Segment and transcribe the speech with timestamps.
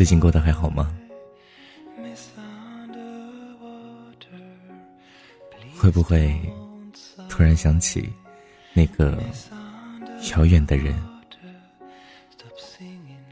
[0.00, 0.90] 最近过得还好吗？
[5.76, 6.40] 会不会
[7.28, 8.10] 突然想起
[8.72, 9.22] 那个
[10.30, 10.98] 遥远的人，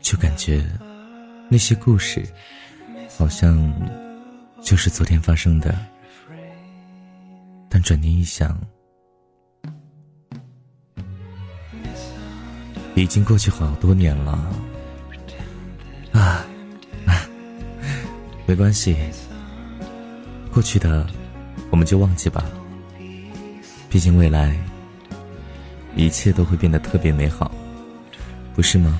[0.03, 0.63] 就感觉
[1.49, 2.23] 那些故事
[3.17, 3.57] 好像
[4.61, 5.75] 就是昨天发生的，
[7.71, 8.61] 但转念一想。
[12.95, 14.53] 已经过去好多年了，
[18.49, 18.97] 没关系，
[20.51, 21.07] 过去的
[21.69, 22.43] 我们就忘记吧。
[23.91, 24.59] 毕竟未来
[25.95, 27.53] 一切都会变得特别美好，
[28.55, 28.99] 不是吗？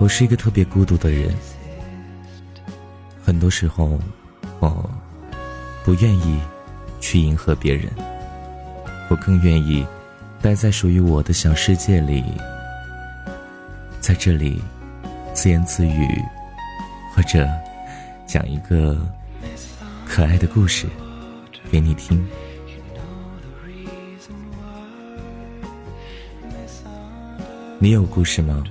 [0.00, 1.32] 我是一个特别孤独的人，
[3.22, 3.96] 很多时候
[4.58, 4.90] 我
[5.84, 6.40] 不愿意
[7.00, 7.88] 去迎合别人。
[9.08, 9.86] 我更愿意
[10.42, 12.24] 待在属于我的小世界里，
[14.10, 14.60] 在这里
[15.32, 16.20] 自言自语，
[17.14, 17.48] 或者
[18.26, 18.98] 讲一个
[20.04, 20.88] 可爱的故事
[21.70, 22.26] 给你听。
[27.78, 28.64] 你有故事吗？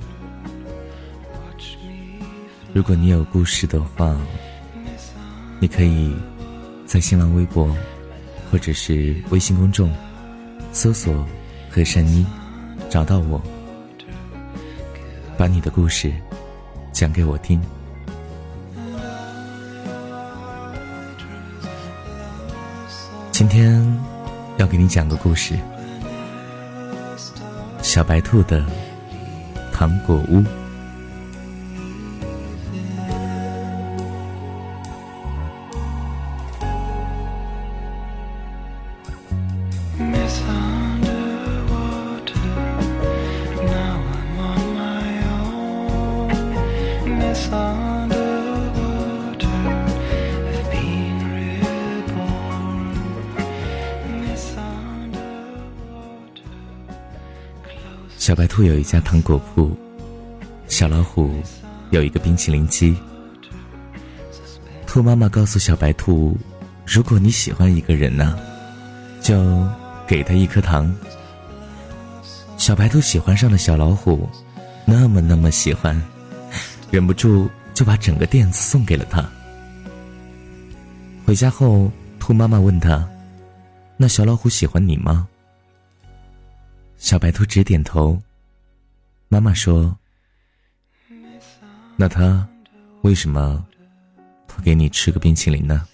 [2.73, 4.13] 如果你有故事的话，
[5.61, 6.13] 你可以
[6.85, 7.73] 在新浪微博
[8.51, 9.89] 或者是微信公众。
[10.73, 11.25] 搜索
[11.71, 12.25] “和善妮”，
[12.91, 13.41] 找到我，
[15.39, 16.11] 把你的故事
[16.91, 17.61] 讲给我听。
[23.31, 23.81] 今天
[24.57, 25.55] 要给你讲个故事，
[27.81, 28.65] 《小白兔的
[29.71, 30.39] 糖果屋》。
[58.29, 59.75] 小白兔有一家糖果铺，
[60.67, 61.33] 小老虎
[61.89, 62.95] 有一个冰淇淋机。
[64.85, 66.37] 兔妈妈告诉小白兔
[66.85, 68.37] ：“如果你喜欢一个人呢，
[69.19, 69.67] 就
[70.05, 70.95] 给他一颗糖。”
[72.55, 74.29] 小白兔喜欢上了小老虎，
[74.85, 75.99] 那么那么喜欢，
[76.91, 79.27] 忍不住就把整个垫子送给了他。
[81.25, 83.09] 回家后，兔妈妈问他
[83.97, 85.27] ：“那小老虎喜欢你吗？”
[86.99, 88.21] 小白兔直点头。
[89.29, 89.97] 妈妈说
[91.95, 92.47] ：“那他
[93.01, 93.65] 为什么
[94.45, 95.87] 不给你吃个冰淇淋呢？”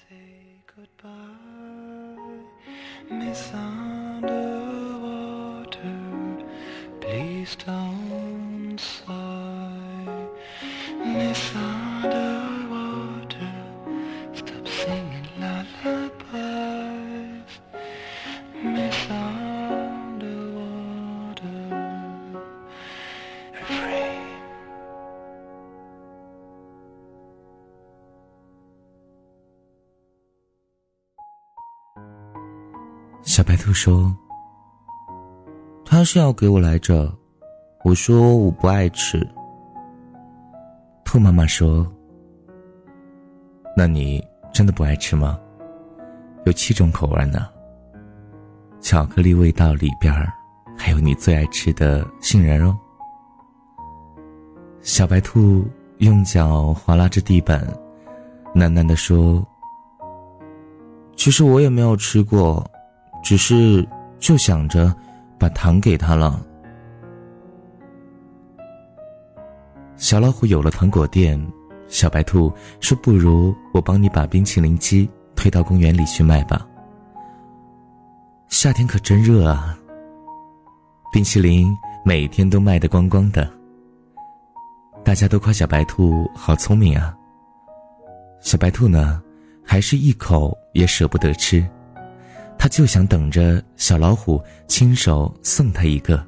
[33.35, 34.15] 小白兔说
[35.83, 37.13] ：“他是要给我来着。”
[37.83, 39.27] 我说：“我不爱吃。”
[41.03, 41.85] 兔妈妈说
[43.75, 45.37] ：“那你真的不爱吃吗？
[46.45, 47.45] 有七种口味呢。
[48.79, 50.31] 巧克力味道里边儿
[50.77, 52.79] 还有你最爱吃的杏仁哦。”
[54.79, 55.67] 小白兔
[55.97, 57.67] 用脚划拉着地板，
[58.53, 59.45] 喃喃地说
[61.17, 62.65] ：“其实我也没有吃过，
[63.25, 63.85] 只是
[64.19, 64.95] 就想着
[65.39, 66.45] 把糖给他了。”
[69.97, 71.43] 小老虎有了糖果店，
[71.87, 76.67] 小白兔说：“不如我帮你把冰淇淋机推到公园里去卖吧。
[78.47, 79.75] 夏天可真热啊，
[81.11, 83.51] 冰淇淋每天都卖得光光的。”
[85.03, 87.15] 大家都夸小白兔好聪明啊。
[88.41, 89.21] 小白兔呢，
[89.63, 91.65] 还是一口也舍不得吃，
[92.57, 96.25] 他就想等着小老虎亲手送他一个。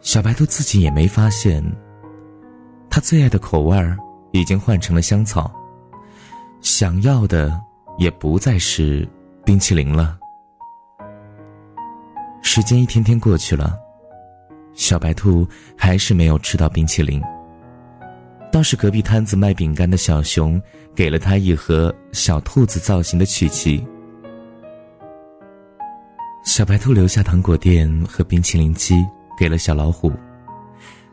[0.00, 1.62] 小白兔自己也没发现，
[2.88, 3.76] 他最爱的口味
[4.32, 5.52] 已经换成了香草，
[6.60, 7.60] 想要的
[7.98, 9.06] 也不再是
[9.44, 10.18] 冰淇淋了。
[12.42, 13.76] 时间一天天过去了。
[14.74, 17.20] 小白兔还是没有吃到冰淇淋。
[18.56, 20.58] 倒是隔壁摊子卖饼干的小熊
[20.94, 23.86] 给了他一盒小兔子造型的曲奇。
[26.42, 28.94] 小白兔留下糖果店和冰淇淋机
[29.38, 30.10] 给了小老虎，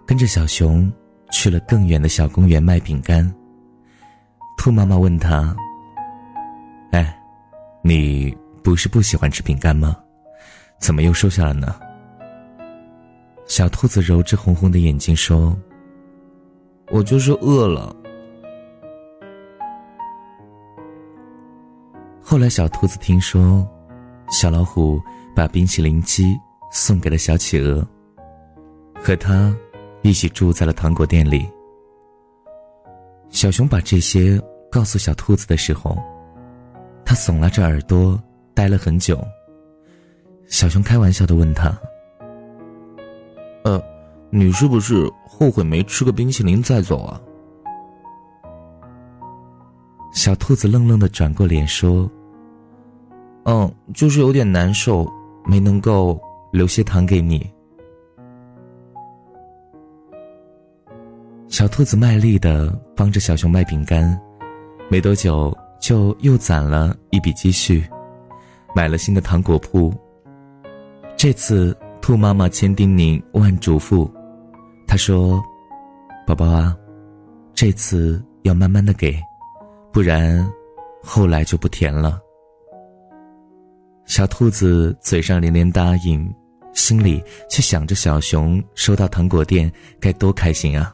[0.07, 0.89] 跟着小熊
[1.33, 3.29] 去了更远的小公园卖饼干。
[4.57, 5.53] 兔妈妈问他
[6.93, 7.13] ：“哎，
[7.81, 9.97] 你不是不喜欢吃饼干吗？
[10.79, 11.75] 怎么又瘦下了呢？”
[13.47, 15.53] 小兔子揉着红红的眼睛说
[16.91, 17.95] ：“我就是饿了。”
[22.21, 23.67] 后来，小兔子听说，
[24.29, 24.99] 小老虎
[25.35, 26.35] 把冰淇淋机
[26.71, 27.85] 送给了小企鹅，
[28.95, 29.55] 和他
[30.01, 31.47] 一起住在了糖果店里。
[33.29, 34.41] 小熊把这些
[34.71, 35.97] 告诉小兔子的时候，
[37.05, 38.19] 他耸拉着耳朵
[38.53, 39.19] 呆了很久。
[40.47, 41.77] 小熊开玩笑的问他
[43.65, 43.83] ：“呃，
[44.29, 47.19] 你是不是后悔没吃个冰淇淋再走啊？”
[50.13, 52.09] 小兔子愣愣的转过脸说
[53.45, 55.11] ：“嗯，就是有点难受，
[55.45, 56.19] 没能够
[56.51, 57.49] 留些糖给你。”
[61.49, 64.19] 小兔子卖力的帮着小熊卖饼干，
[64.89, 67.83] 没多久就又攒了一笔积蓄，
[68.75, 69.93] 买了新的糖果铺。
[71.17, 74.09] 这次兔妈妈千叮咛万嘱咐，
[74.87, 75.43] 他说
[76.27, 76.75] ：“宝宝啊，
[77.53, 79.19] 这次要慢慢的给。”
[79.91, 80.51] 不然，
[81.03, 82.19] 后来就不甜了。
[84.05, 86.33] 小兔子嘴上连连答应，
[86.73, 90.93] 心里却想着小熊收到糖果店该多开心啊。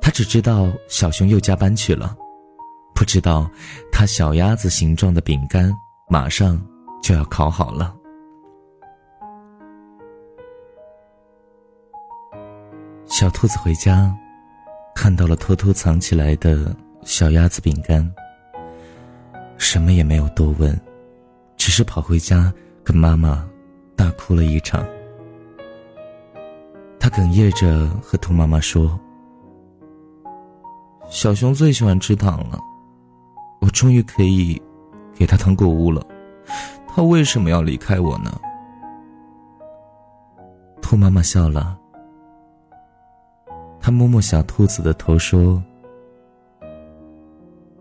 [0.00, 2.14] 他只知道小熊又加班去了，
[2.94, 3.50] 不知道
[3.90, 5.72] 他小鸭子形状的饼干
[6.08, 6.60] 马上
[7.02, 7.94] 就要烤好了。
[13.12, 14.10] 小兔子回家，
[14.94, 16.74] 看到了偷偷藏起来的。
[17.04, 18.10] 小鸭子饼干，
[19.58, 20.80] 什么也没有多问，
[21.58, 22.50] 只是跑回家
[22.82, 23.46] 跟妈妈
[23.94, 24.82] 大哭了一场。
[26.98, 28.98] 他哽咽着和兔妈妈说
[31.10, 32.58] ：“小熊最喜欢吃糖了，
[33.60, 34.62] 我终于可以
[35.12, 36.02] 给他糖果屋了，
[36.88, 38.40] 他为什么要离开我呢？”
[40.80, 41.76] 兔妈妈笑了，
[43.82, 45.60] 他摸摸小兔子的头说。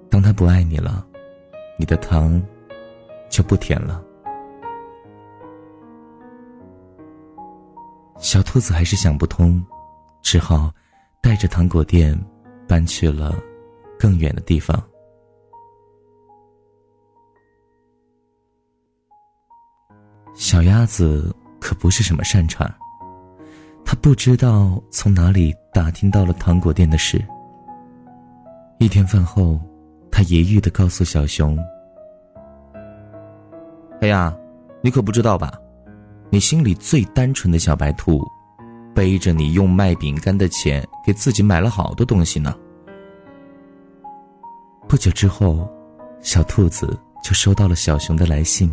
[0.09, 1.05] 当他不爱你了，
[1.77, 2.41] 你的糖
[3.29, 4.03] 就不甜了。
[8.17, 9.63] 小兔子还是想不通，
[10.21, 10.69] 只好
[11.21, 12.19] 带着糖果店
[12.67, 13.35] 搬去了
[13.97, 14.83] 更远的地方。
[20.33, 22.69] 小鸭子可不是什么善茬，
[23.85, 27.23] 他不知道从哪里打听到了糖果店的事。
[28.79, 29.59] 一天饭后。
[30.13, 31.57] 他揶揄的告诉小熊
[34.01, 34.35] ：“哎呀，
[34.81, 35.53] 你可不知道吧？
[36.29, 38.21] 你心里最单纯的小白兔，
[38.93, 42.53] 背着你用卖饼干的钱给自己买了好多东西呢。”
[44.85, 45.65] 不久之后，
[46.19, 48.69] 小兔子就收到了小熊的来信。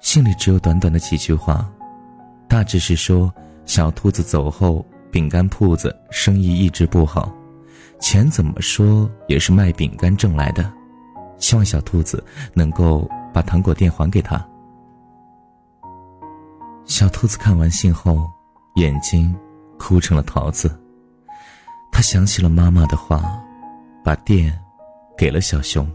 [0.00, 1.72] 信里只有短短的几句话，
[2.50, 3.32] 大致是说
[3.64, 7.32] 小兔子走后，饼干铺子生意一直不好。
[8.00, 10.68] 钱怎么说也是卖饼干挣来的，
[11.38, 14.44] 希望小兔子能够把糖果店还给他。
[16.86, 18.28] 小兔子看完信后，
[18.74, 19.32] 眼睛
[19.78, 20.76] 哭成了桃子。
[21.92, 23.22] 他想起了妈妈的话，
[24.02, 24.52] 把店
[25.16, 25.88] 给了小熊。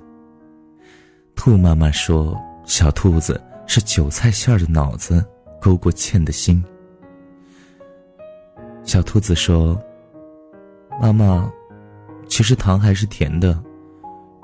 [1.36, 2.34] 兔妈妈说
[2.64, 5.26] ：“小兔子是韭菜馅的脑子，
[5.66, 6.64] 勾过芡的心。”
[8.86, 9.76] 小兔子说
[11.02, 11.52] ：“妈妈。”
[12.30, 13.64] 其实糖还是甜的，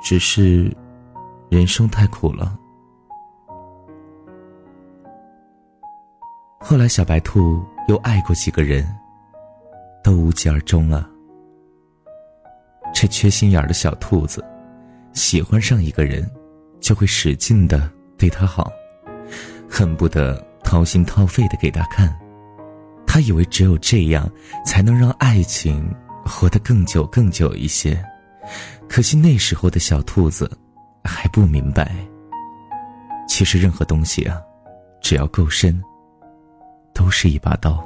[0.03, 0.71] 只是
[1.49, 2.57] 人生太苦了。
[6.59, 8.87] 后来，小白兔又爱过几个人，
[10.03, 11.09] 都无疾而终了。
[12.93, 14.45] 这缺心眼的小兔子，
[15.11, 16.29] 喜欢上一个人，
[16.79, 18.71] 就会使劲的对他好，
[19.67, 22.17] 恨不得掏心掏肺的给他看。
[23.05, 24.31] 他以为只有这样，
[24.65, 25.93] 才能让爱情。
[26.23, 28.01] 活得更久更久一些，
[28.87, 30.49] 可惜那时候的小兔子
[31.03, 31.93] 还不明白。
[33.27, 34.39] 其实任何东西啊，
[35.01, 35.81] 只要够深，
[36.93, 37.83] 都是一把刀。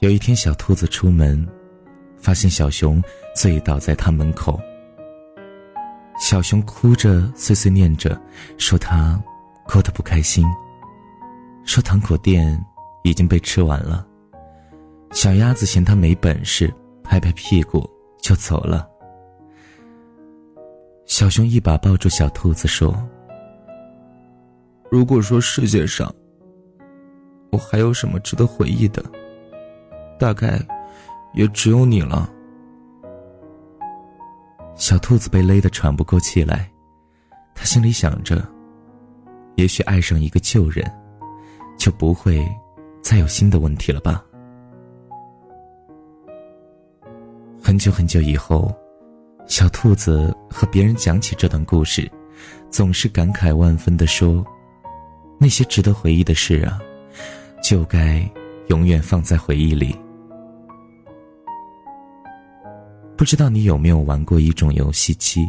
[0.00, 1.48] 有一天，小兔子出门，
[2.18, 3.00] 发现小熊
[3.36, 4.60] 醉倒在他门口。
[6.18, 8.20] 小熊哭着碎碎念着，
[8.58, 9.18] 说他
[9.64, 10.46] 哭得不开心，
[11.64, 12.62] 说糖果店
[13.04, 14.06] 已经被吃完了。
[15.12, 17.88] 小鸭子嫌它没本事，拍拍屁股
[18.20, 18.88] 就走了。
[21.04, 22.96] 小熊一把抱住小兔子说
[24.90, 26.12] ：“如果说世界上
[27.50, 29.04] 我还有什么值得回忆的，
[30.18, 30.58] 大概
[31.34, 32.30] 也只有你了。
[34.74, 36.70] 小兔子被勒得喘不过气来，
[37.54, 38.42] 他心里想着：
[39.62, 40.84] 也许爱上一个旧人，
[41.78, 42.44] 就不会
[43.00, 44.20] 再有新的问题了吧。
[47.62, 48.74] 很久很久以后，
[49.46, 52.10] 小兔子和别人讲起这段故事，
[52.70, 54.44] 总是感慨万分的说。
[55.38, 56.80] 那些值得回忆的事啊，
[57.62, 58.28] 就该
[58.66, 59.96] 永远放在回忆里。
[63.16, 65.48] 不知道你有没有玩过一种游戏机，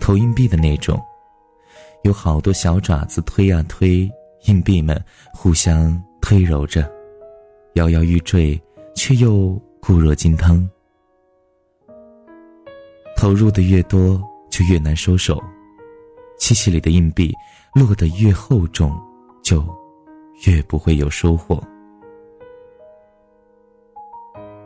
[0.00, 0.98] 投硬币的那种，
[2.02, 4.10] 有好多小爪子推啊推，
[4.46, 4.98] 硬币们
[5.32, 6.90] 互相推揉着，
[7.74, 8.60] 摇摇欲坠，
[8.94, 10.68] 却又固若金汤。
[13.16, 15.42] 投入的越多，就越难收手。
[16.38, 17.34] 机器里的硬币
[17.74, 18.96] 落得越厚重，
[19.42, 19.64] 就
[20.46, 21.62] 越不会有收获。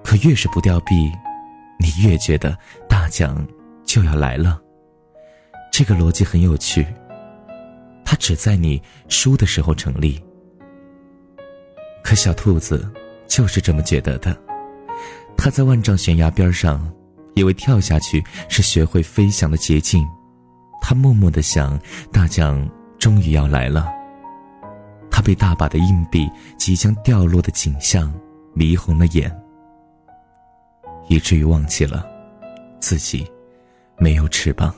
[0.05, 1.11] 可越是不掉币，
[1.81, 3.45] 你越觉得大奖
[3.85, 4.61] 就要来了。
[5.73, 6.87] 这个逻辑很有趣，
[8.05, 10.23] 它只在你输的时候成立。
[12.03, 12.91] 可小兔子
[13.27, 14.37] 就是这么觉得的，
[15.37, 16.93] 它在万丈悬崖边上，
[17.35, 20.05] 以为跳下去是学会飞翔的捷径。
[20.81, 21.81] 他默默的想，
[22.13, 22.69] 大奖
[22.99, 23.89] 终于要来了。
[25.11, 26.29] 他被大把的硬币
[26.59, 28.13] 即将掉落的景象
[28.53, 29.33] 迷红了眼，
[31.09, 32.05] 以至于忘记了
[32.81, 33.25] 自己
[33.97, 34.75] 没有翅膀。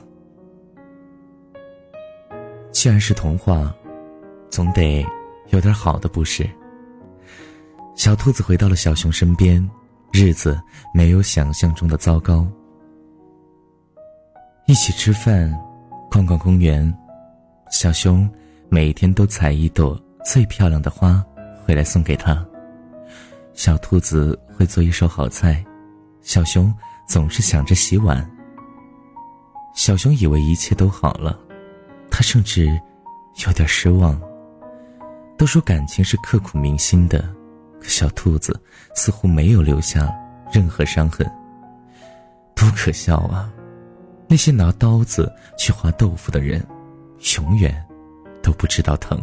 [2.75, 3.73] 既然是童话，
[4.49, 5.03] 总得
[5.51, 6.45] 有点好的，不是？
[7.95, 9.65] 小兔子回到了小熊身边，
[10.11, 10.59] 日子
[10.93, 12.45] 没有想象中的糟糕。
[14.67, 15.49] 一起吃饭。
[16.11, 16.93] 逛逛公园，
[17.71, 18.29] 小熊
[18.69, 21.21] 每天都采一朵最漂亮的花
[21.65, 22.45] 回来送给他。
[23.53, 25.63] 小兔子会做一手好菜，
[26.21, 26.73] 小熊
[27.07, 28.29] 总是想着洗碗。
[29.73, 31.37] 小熊以为一切都好了，
[32.15, 32.65] 他甚至
[33.45, 34.17] 有点失望。
[35.37, 37.21] 都说感情是刻骨铭心的，
[37.77, 38.57] 可小兔子
[38.95, 40.09] 似乎没有留下
[40.49, 41.29] 任何伤痕，
[42.55, 43.51] 多可笑啊！
[44.29, 46.65] 那些拿刀子去划豆腐的人，
[47.37, 47.85] 永远
[48.41, 49.21] 都不知道疼。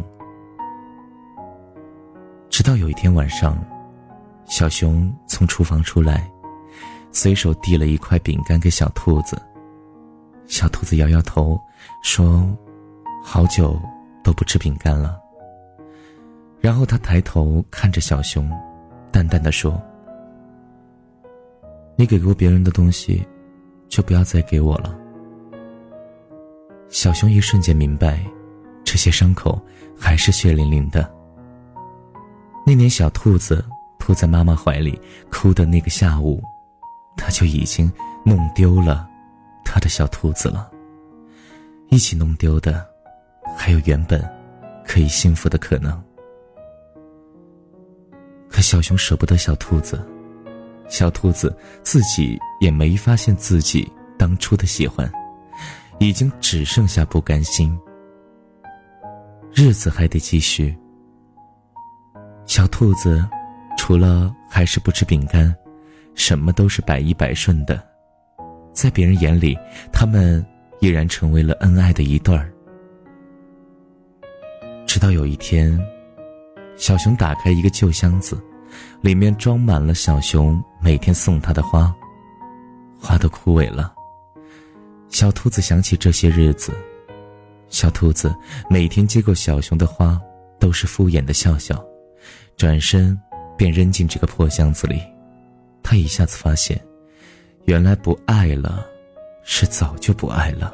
[2.47, 3.57] 直到有一天晚上，
[4.45, 6.29] 小熊从厨房出来，
[7.11, 9.35] 随手递了一块饼干给小兔子。
[10.45, 11.59] 小兔子摇摇头，
[12.03, 12.47] 说
[13.23, 13.79] ：“好久
[14.23, 15.19] 都不吃饼干了。”
[16.61, 18.49] 然后他抬头看着小熊，
[19.11, 19.81] 淡淡的说
[21.95, 23.25] ：“你给过别人的东西。”
[23.89, 24.97] 就不要再给我了。
[26.89, 28.25] 小熊一瞬间明白，
[28.83, 29.61] 这些伤口
[29.95, 31.07] 还是血淋淋的。
[32.65, 33.63] 那年小兔子
[33.99, 34.99] 扑在妈妈怀里
[35.29, 36.41] 哭的那个下午，
[37.15, 37.91] 他就已经
[38.25, 39.07] 弄丢了
[39.63, 40.71] 他的小兔子了。
[41.89, 42.83] 一起弄丢的，
[43.55, 44.23] 还有原本
[44.85, 46.01] 可以幸福的可能。
[48.49, 50.05] 可小熊舍不得小兔子。
[50.89, 55.11] 小兔子自己也没发现自己当初的喜欢，
[55.99, 57.75] 已经只剩下不甘心。
[59.53, 60.75] 日子还得继续。
[62.45, 63.27] 小兔子
[63.77, 65.55] 除了还是不吃饼干，
[66.13, 67.81] 什么都是百依百顺的。
[68.71, 69.57] 在别人眼里，
[69.91, 70.45] 他们
[70.79, 72.52] 依然成为了恩爱的一对儿。
[74.85, 75.79] 直到有一天，
[76.75, 78.41] 小熊打开一个旧箱子。
[79.01, 81.93] 里面装满了小熊每天送他的花，
[82.99, 83.93] 花都枯萎了。
[85.09, 86.73] 小兔子想起这些日子，
[87.69, 88.35] 小兔子
[88.67, 90.19] 每天接过小熊的花，
[90.57, 91.85] 都是敷衍的笑笑，
[92.57, 93.15] 转身
[93.55, 94.99] 便扔进这个破箱子里。
[95.83, 96.81] 他一下子发现，
[97.65, 98.83] 原来不爱了，
[99.43, 100.73] 是早就不爱了。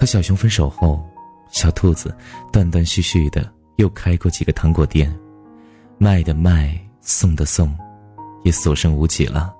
[0.00, 1.06] 和小熊分手后，
[1.50, 2.16] 小兔子
[2.50, 3.46] 断断续续的。
[3.76, 5.10] 又开过几个糖果店，
[5.96, 7.74] 卖的卖，送的送，
[8.44, 9.54] 也所剩无几了。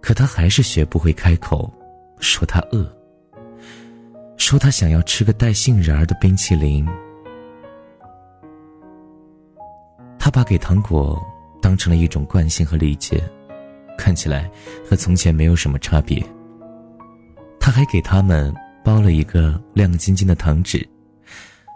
[0.00, 1.72] 可他还是学不会开口，
[2.18, 2.84] 说他饿，
[4.36, 6.88] 说他想要吃个带杏仁儿的冰淇淋。
[10.18, 11.24] 他把给糖果
[11.62, 13.22] 当成了一种惯性和礼节，
[13.96, 14.50] 看起来
[14.88, 16.20] 和从前没有什么差别。
[17.60, 18.52] 他还给他们
[18.84, 20.86] 包了一个亮晶晶的糖纸。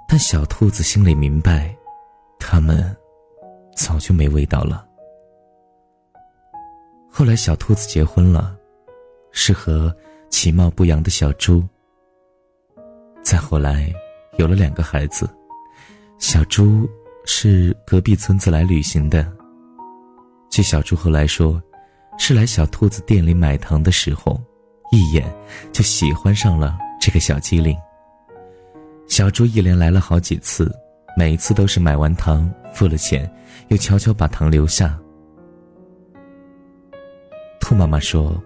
[0.07, 1.75] 但小兔子心里明白，
[2.39, 2.97] 它们
[3.75, 4.87] 早就没味道了。
[7.11, 8.57] 后来，小兔子结婚了，
[9.33, 9.95] 是和
[10.31, 11.67] 其貌不扬的小猪。
[13.23, 13.93] 再后来，
[14.39, 15.29] 有了两个孩子。
[16.19, 16.89] 小猪
[17.25, 19.31] 是隔壁村子来旅行的。
[20.49, 21.63] 据小猪后来说，
[22.19, 24.41] 是来小兔子店里买糖的时候，
[24.91, 25.31] 一眼
[25.73, 27.75] 就喜欢上了这个小机灵。
[29.07, 30.71] 小猪一连来了好几次，
[31.17, 33.27] 每一次都是买完糖付了钱，
[33.69, 34.95] 又悄悄把糖留下。
[37.63, 38.39] 兔妈妈说：“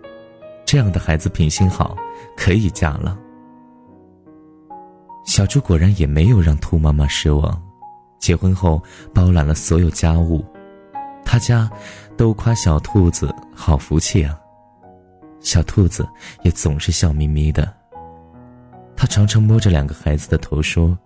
[0.65, 1.97] 这样的孩子品性好，
[2.37, 3.19] 可以嫁了。”
[5.27, 7.61] 小猪果然也没有让兔妈妈失望，
[8.21, 8.81] 结婚后
[9.13, 10.45] 包揽了所有家务，
[11.25, 11.69] 他家
[12.17, 14.39] 都夸小兔子好福气啊。
[15.41, 16.09] 小兔子
[16.45, 17.82] 也总是笑眯眯的。
[19.03, 20.97] 他常常摸着两个孩子的头说：“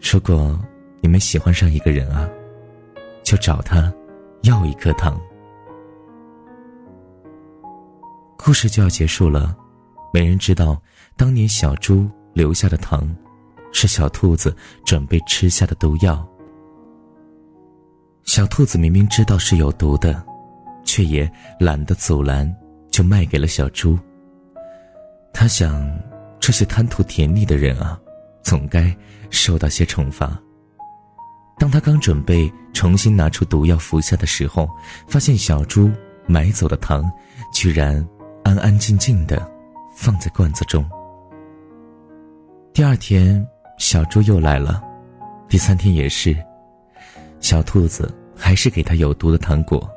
[0.00, 0.56] 如果
[1.00, 2.30] 你们喜欢上一个人啊，
[3.24, 3.92] 就找他
[4.42, 5.20] 要一颗糖。”
[8.38, 9.52] 故事就要结束了，
[10.14, 10.80] 没人知道
[11.16, 13.12] 当年小猪留下的糖，
[13.72, 16.24] 是小兔子准备吃下的毒药。
[18.22, 20.24] 小兔子明明知道是有毒的，
[20.84, 21.28] 却也
[21.58, 22.48] 懒得阻拦，
[22.92, 23.98] 就卖给了小猪。
[25.34, 25.84] 他想，
[26.42, 27.96] 这些贪图甜腻的人啊，
[28.42, 28.92] 总该
[29.30, 30.36] 受到些惩罚。
[31.56, 34.68] 当他刚准备重新拿出毒药服下的时候，
[35.06, 35.88] 发现小猪
[36.26, 37.08] 买走的糖，
[37.54, 38.04] 居然。
[38.44, 39.48] 安安静静的
[39.94, 40.84] 放在罐子中。
[42.72, 43.46] 第二天，
[43.78, 44.82] 小猪又来了，
[45.48, 46.36] 第三天也是。
[47.38, 49.88] 小兔子还是给他有毒的糖果。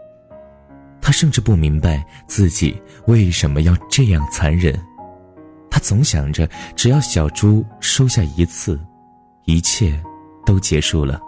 [1.02, 4.80] 他甚至不明白自己为什么要这样残忍。
[5.76, 8.80] 他总想着，只要小猪收下一次，
[9.44, 10.02] 一切
[10.46, 11.20] 都结束了。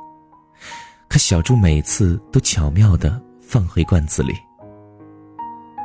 [1.09, 4.33] 可小猪每次都巧妙的放回罐子里。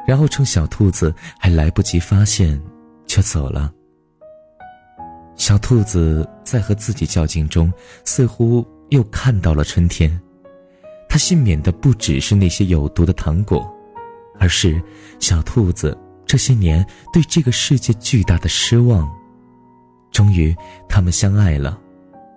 [0.06, 2.62] 然后趁小兔子还来不及发现，
[3.04, 3.72] 就走了。
[5.34, 7.72] 小兔子在和自己较劲中，
[8.04, 10.08] 似乎又看到了春天。
[11.08, 13.68] 它幸免的不只是那些有毒的糖果，
[14.38, 14.80] 而是
[15.18, 19.10] 小兔子这些年对这个世界巨大的失望。
[20.10, 20.54] 终于，
[20.88, 21.78] 他们相爱了，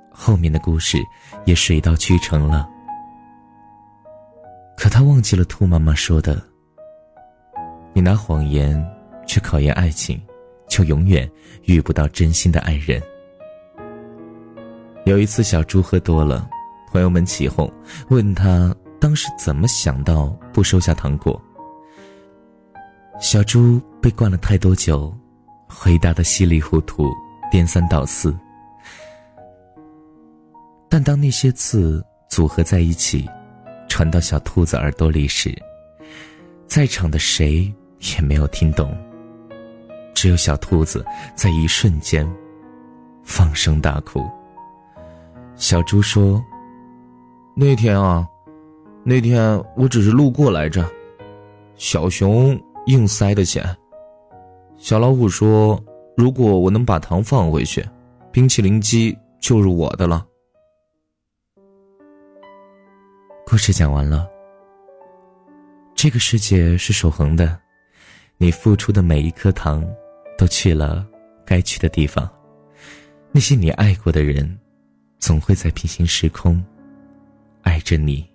[0.10, 0.98] 后面的故事
[1.46, 2.68] 也水到渠成了。
[4.78, 6.42] 可他忘记了兔妈妈说的。
[7.94, 8.86] 你拿谎言
[9.26, 10.22] 去考验爱情，
[10.68, 11.30] 就永远
[11.64, 13.02] 遇不到真心的爱人。
[15.06, 16.50] 有一次，小猪喝多了，
[16.92, 17.72] 朋友们起哄，
[18.10, 21.42] 问他当时怎么想到不收下糖果。
[23.20, 25.14] 小猪被灌了太多酒，
[25.68, 27.10] 回答的稀里糊涂，
[27.50, 28.38] 颠三倒四。
[30.90, 33.28] 但当那些字组合在一起，
[33.90, 35.54] 传到小兔子耳朵里时，
[36.68, 37.74] 在场的谁？
[38.18, 38.96] 也没有听懂。
[40.14, 42.30] 只有小兔子在一瞬间
[43.24, 44.24] 放声大哭。
[45.56, 46.44] 小猪说
[47.56, 48.28] ：“那天啊，
[49.04, 50.88] 那天我只是路过来着，
[51.78, 53.64] 小熊硬塞的钱。
[54.78, 55.84] 小老虎说，
[56.16, 57.84] 如果我能把糖放回去，
[58.32, 60.26] 冰淇淋机就是我的了。”
[63.48, 64.28] 故事讲完了。
[65.96, 67.58] 这个世界是守恒的。
[68.38, 69.88] 你付出的每一颗糖，
[70.38, 71.08] 都去了
[71.46, 72.30] 该去的地方。
[73.32, 74.60] 那些你爱过的人，
[75.20, 76.62] 总会在平行时空，
[77.62, 78.30] 爱着你。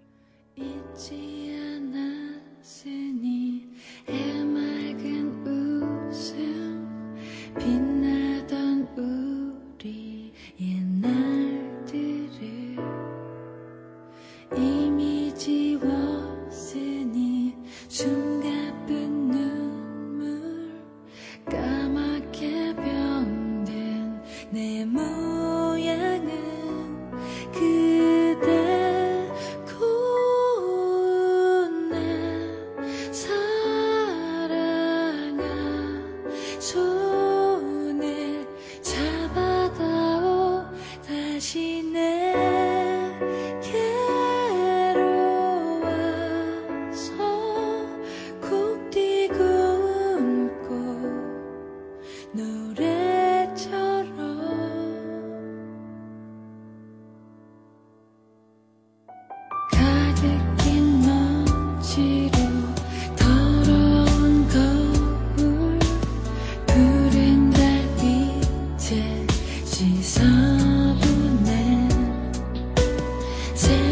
[73.60, 73.89] See.